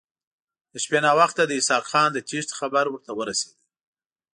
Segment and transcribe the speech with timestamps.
[0.71, 3.55] د شپې ناوخته د اسحق خان د تېښتې خبر ورته ورسېد.